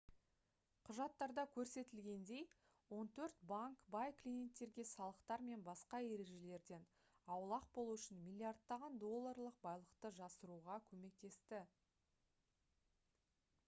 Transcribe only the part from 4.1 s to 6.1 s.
клиенттерге салықтар мен басқа